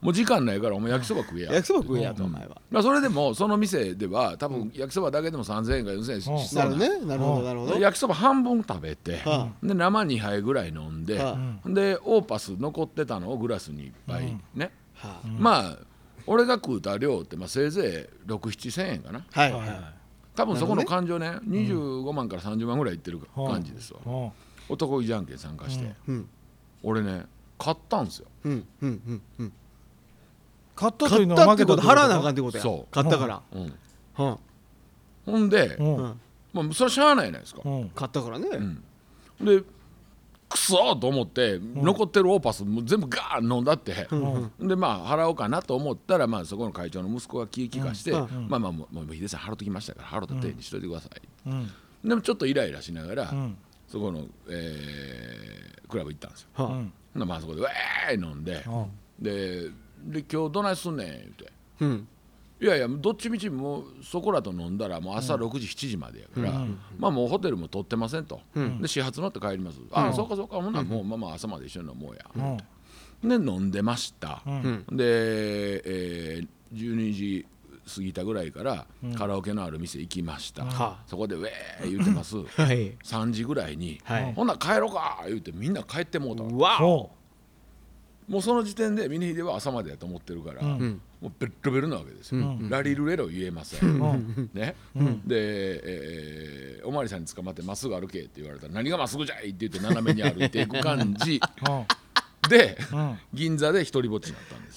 [0.00, 1.52] もう時間ないからお前焼きそば食えや。
[1.52, 2.60] 焼きそば食えやとお前は。
[2.70, 6.38] まあそれでもその店では多分焼きそばだけでも3000円か4000円しうん。
[6.38, 6.76] しそうな。
[6.76, 7.06] なるほどね。
[7.06, 7.74] なるほどなるほど。
[7.74, 15.78] で焼きそば半分食べて、はで生2杯ぐらい飲んで、はでオーパス残ってたのをグラスにいっぱいね、はまあ
[16.26, 19.24] 俺が食うた量ってまあせいぜい67000円かな。
[19.32, 19.60] はいはい。
[19.60, 19.68] はい。
[19.70, 19.98] はい
[20.38, 24.30] 多分そこの感情ね25万から30万ぐらいいってる感じですわ、うん。
[24.68, 26.28] 男気じゃんけん参加して、うん。
[26.84, 27.26] 俺ね
[27.58, 28.28] 買ったんですよ。
[28.44, 28.52] うん。
[28.80, 28.88] うん。
[28.88, 29.22] うん。
[29.40, 29.52] うん
[30.78, 31.94] 買ったというのは負けたってこと？
[31.94, 32.62] 払わなあかんっってことや。
[32.62, 32.94] そう。
[32.94, 33.42] 買ったから。
[33.52, 33.74] うん、
[34.14, 34.38] は
[35.26, 35.96] ほんで、うん。
[35.96, 36.20] ん。
[36.52, 37.88] まあ、それはしゃあないじゃないですか、うん。
[37.90, 38.48] 買ったからね。
[38.48, 39.44] うん。
[39.44, 39.64] で
[40.48, 44.08] くそーと思って、残ってるオーパスもう全部ガーン飲んだって、
[44.60, 48.48] でまあ払おうかなと思ったら、まあ、そこの会長の息子が気利かして、うん。
[48.48, 51.70] まあまあもうもうヒデさん払っときましたから払った手にしといてください、うん。
[52.02, 53.56] でもちょっとイライラしながら、うん。
[53.88, 56.48] そこの、えークラブ行ったんですよ。
[56.54, 56.74] はあうん。
[56.74, 58.90] ほんならまあそこで「ウェーイ!」飲んで、うん。
[59.22, 59.70] で
[60.04, 61.52] で「今日どないすんねん」言うて。
[61.80, 62.08] うん。
[62.60, 66.66] いやいやどっちみちもうそこらと飲んだらもう朝6時、7時までやから、
[66.98, 68.40] まあもうホテルも取ってませんと、
[68.80, 70.56] で始発乗って帰ります、ああそうかそうか。
[70.56, 72.56] ほんならもうまあまあ朝まで一緒に飲もうや、
[73.22, 73.44] うん。
[73.44, 74.84] で飲んでました、ん。
[74.90, 75.04] で、
[75.84, 77.46] えー12時
[77.94, 80.98] 過ぎたぐらいからカラオケのある店行きました、はあ。
[81.06, 82.36] そこで「ウェーイ!」言うてます。
[82.60, 82.90] はい。
[83.04, 84.32] 3時ぐらいに「はい。
[84.34, 87.08] ほんなら帰ろうか!」言うてみんな帰ってもうたわ
[88.28, 91.00] もうその時点で峰秀は朝までやと思ってるから、ん。
[91.20, 94.50] もうベッロベロなわけですよ、ラリルレロ言えません、ん。
[94.52, 101.40] ね、で、えーおまわりさんに捕まってまっすぐ歩けって言われたら何がまっすぐじゃいって言って斜めに歩いていく感じ。
[101.66, 102.48] ううん。
[102.48, 103.18] で、うん。
[103.34, 104.70] 銀座で一人ぼっちになったんで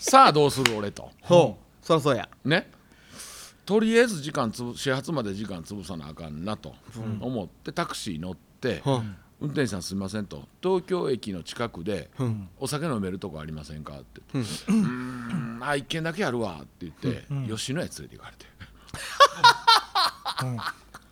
[0.00, 1.10] す、さあどうする俺と。
[1.22, 1.84] ほう。
[1.86, 2.28] そらそうや。
[2.44, 2.70] ね。
[3.66, 6.74] とりあえず時間つぶ始発まで時間潰さなあかんなと
[7.20, 8.90] 思ってタクシー乗って、う。
[8.92, 10.48] ん運転手さんすみませんと。
[10.62, 12.48] 東京駅の近くでうん。
[12.58, 14.20] お酒飲めるとこありませんかって。
[14.32, 15.58] 言って「うーん。
[15.62, 18.46] あ一軒だけあるわ」って言って、吉野家連れて行かれて、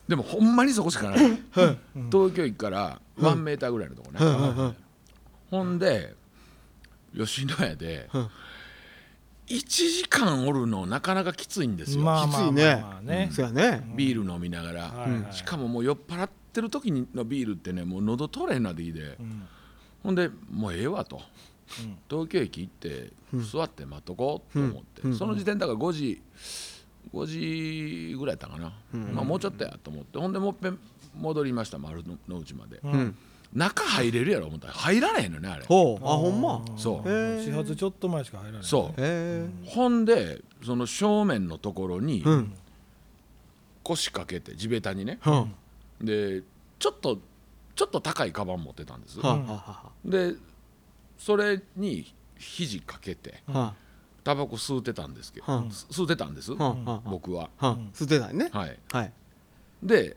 [0.09, 1.19] でもほんまにそこしかない、
[2.11, 4.19] 東京駅からワンメーターぐらいのとこね、
[5.51, 6.15] ほんで
[7.17, 8.11] 吉野家で
[9.47, 12.85] 1時間おるのなかなかきついんですよ、きついね。
[13.97, 19.17] ビール飲みながら、しかももう酔っ払ってる時のビールってねもう喉取れへんなでいいで、
[20.03, 21.23] ほんでもうええわと、
[22.11, 23.13] 東京駅行って
[23.51, 26.21] 座って待っとこうと思って、その時点だから5時
[27.15, 28.73] 5時ぐらいやったかな、
[29.13, 30.19] まあ、もうちょっとやと思って。
[30.19, 30.79] ほんでもう一遍
[31.17, 33.17] 戻りました丸のの内まで、ん。
[33.53, 34.69] 中入れるやろ思った。
[34.69, 35.65] ら入られへんのねあれ。
[35.67, 36.05] ほう。
[36.07, 36.65] あほんま？
[36.79, 37.09] そう。
[37.39, 38.63] 始発ちょっと前しか入らない。
[38.65, 39.01] そう。
[39.01, 42.55] へほんでその正面のところにうん。
[43.83, 45.19] 腰掛けて地べたにね。
[45.27, 45.47] えは
[46.01, 46.43] で
[46.79, 47.19] ちょっと
[47.75, 49.19] ちょっと高いカバン持ってたんです。
[50.05, 50.35] で
[51.19, 53.43] それに肘かけて
[54.25, 56.53] タバコ吸うてたんですけど、うんす吸うてたんです、
[57.05, 57.69] 僕はあ。
[57.69, 57.73] は。
[57.73, 57.79] あ。
[57.95, 58.51] 捨てないね。
[58.53, 58.79] はい。
[58.91, 59.13] はい。
[59.83, 60.17] で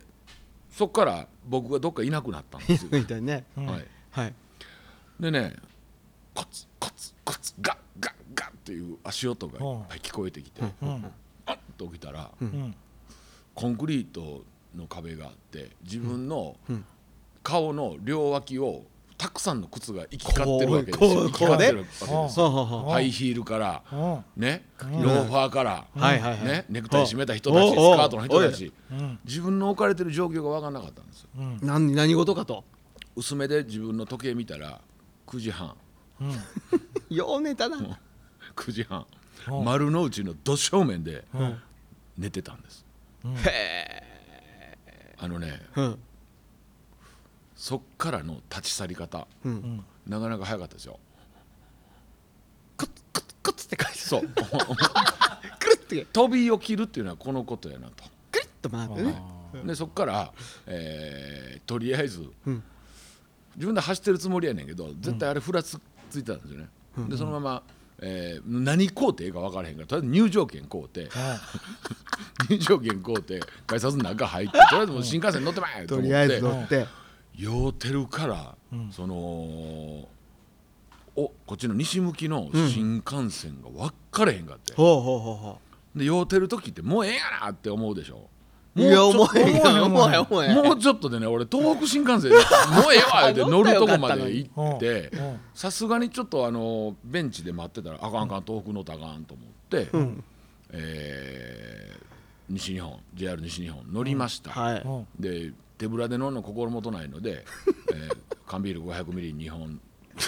[0.72, 3.46] そっから僕がどっかいなくなったんですよ、 みたいね。
[3.56, 4.34] はい、はい。
[5.20, 5.56] でね
[6.34, 11.12] コツコツコツガッガッガッっていう足音がいっぱい聞こえてきて、うん。
[11.46, 12.76] あっと起きたら、うん。
[13.54, 14.44] コンクリート
[14.76, 16.86] の壁があって自分のん。
[17.44, 18.84] 顔の両脇を
[19.18, 21.10] たくさんの靴が行き交ってるわけですよ。
[21.10, 22.16] こう行き交ってるわけですよ。
[22.16, 24.24] はあはあはハイヒールからうん。
[24.36, 25.88] ねローファーから
[26.44, 28.74] ねネクタイ締めた人たちスカートの人たち。
[28.92, 29.20] うん。
[29.24, 31.30] 自分の置かれてる状況が分からなかったんですよ。
[31.62, 32.64] 何何事かと？
[33.16, 34.82] 薄めで自分の時計見たら
[35.28, 35.76] 9時半。
[36.20, 36.32] うん。
[37.16, 37.78] よう寝たな。
[38.56, 39.06] 9時半。
[39.50, 39.64] うん。
[39.66, 41.62] 丸の内のど正面でうん。
[42.18, 42.86] 寝てたんです
[45.18, 46.00] あのねうん。
[47.56, 49.56] そっからの立ち去り方ううん。
[49.56, 51.00] んなかなか早かったですよ。
[52.78, 54.22] クックックッって書いてそう。
[54.22, 55.96] くるって。
[56.02, 58.04] て飛びを切るっていうのはこのことやなと。
[58.32, 59.22] クリッと回ってね。
[59.66, 60.34] でそこから、
[60.68, 62.64] えーとりあえず、ん。
[63.56, 66.68] 自分で走ってるつもりやねんけど絶対あれふらつついてたんですよね。
[67.10, 67.64] でそのまま、
[68.02, 71.10] えー何買うてええか分からへんからとりあえず入場券買うて
[72.50, 76.88] 入場券買うて改札の中入って とりあえずもう新幹線乗ってまえと思っとりあえずて乗って。
[77.38, 78.56] 酔うてるから、
[78.92, 80.08] そのお
[81.16, 85.60] こっちの西向きの新幹線が分かれへんかって、ほうほうほうほ
[85.96, 88.30] で酔うてる時ってもうええやなって思うでしょ。
[88.30, 88.35] う
[88.78, 92.42] いやもうちょ思えへんやん思えへん思えへん思えへんもうちょっとでね俺東北新幹線もう
[92.94, 99.90] ええわって乗るとこまで行ってうんうんさすがにちょっとあのベンチで待ってたらあかんあかん東北乗ったらあかんと思って、
[100.72, 102.06] えー
[102.48, 104.82] 西日本 JR 西日本乗りました、はい。
[104.82, 107.44] うんで手ぶらで乗るの心もとないので、
[107.92, 109.80] えー缶ビール500ミリ2本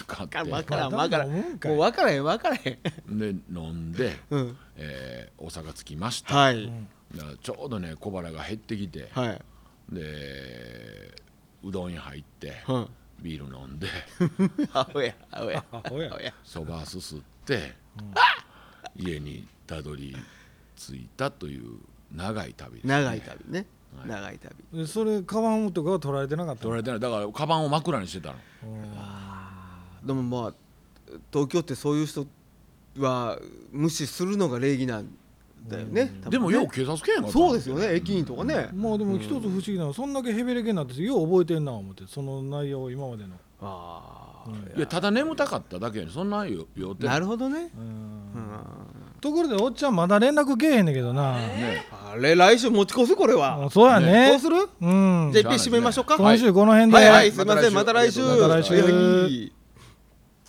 [0.07, 0.43] 買って。
[0.43, 3.17] 分からんまあ分からんもう分からへん分からへん。
[3.19, 4.57] で飲んで、うん。
[4.77, 6.71] えー大阪着きました、はい
[7.41, 9.41] ちょうどね小腹が減ってきて、はい。
[9.91, 11.15] で
[11.63, 12.87] うどん屋入って、うん。
[13.21, 13.87] ビール飲んで
[14.73, 15.63] アホやアホや。
[15.71, 16.09] アホや。
[16.09, 16.33] アホや。
[16.43, 17.73] そばすすって、
[18.95, 20.15] 家にたどり
[20.75, 21.79] 着いたという
[22.11, 23.65] 長い旅です、ね、長い旅ね。
[23.97, 24.09] はい。
[24.09, 24.81] 長い旅。
[24.81, 26.99] でそれカバンとかは取られてなかった取られてない。
[26.99, 28.37] だからカバンを枕にしてたの。
[30.03, 30.53] でもまあ
[31.31, 32.27] 東京ってそういう人
[32.97, 33.39] は
[33.71, 35.09] 無視するのが礼儀なん
[35.67, 36.13] だよね。
[36.29, 37.93] でもよう警察犬やんかそうですよね。
[37.95, 38.69] 駅員とかね。
[38.73, 43.29] まあでも一つ不思議なのはそんだけヘベレケになっててよう覚えてんな思ってその内容を今までの。
[43.61, 44.45] あ
[44.77, 47.69] いやただ眠たかっただけやねんそんなよよってあなるほどね。
[47.75, 48.07] うん。
[49.19, 51.85] ところでおっちゃんまだ連絡けえへんねんけどな、ね。
[51.91, 53.65] あれ来週持ち越すこれは。
[53.65, 54.29] あそうやね。
[54.29, 55.31] どうするうん。
[55.33, 56.17] じゃあ一遍締めましょうか。
[56.17, 57.31] 今週この辺で、はいはい。
[57.31, 57.73] すいません。
[57.73, 58.73] ままた来週た来週。
[58.73, 59.23] また来週。
[59.23, 59.56] はい